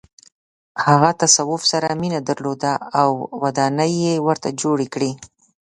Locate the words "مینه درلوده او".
2.01-3.11